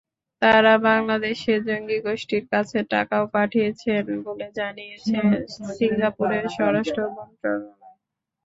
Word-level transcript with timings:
তাঁরা 0.41 0.73
বাংলাদেশে 0.87 1.53
জঙ্গিগোষ্ঠীর 1.67 2.43
কাছে 2.51 2.79
টাকাও 2.93 3.25
পাঠিয়েছেন 3.35 4.03
বলে 4.27 4.47
জানিয়েছে 4.57 5.17
সিঙ্গাপুরের 5.77 6.45
স্বরাষ্ট্র 6.55 6.99
মন্ত্রণালয়। 7.17 7.75